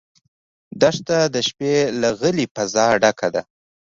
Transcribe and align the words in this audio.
دښته 0.81 1.17
د 1.33 1.35
شپې 1.47 1.73
له 2.01 2.09
غلې 2.19 2.45
فضا 2.55 2.85
ډکه 3.01 3.27
ده. 3.35 3.41